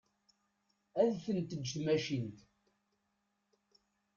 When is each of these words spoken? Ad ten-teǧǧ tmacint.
Ad 1.01 1.11
ten-teǧǧ 1.23 1.65
tmacint. 1.71 2.37